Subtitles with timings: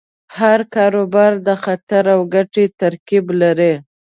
[0.37, 3.73] هر کاروبار د خطر او ګټې ترکیب لري.